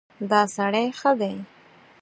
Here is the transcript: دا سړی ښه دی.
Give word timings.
دا 0.29 0.41
سړی 0.55 0.85
ښه 0.99 1.11
دی. 1.19 1.33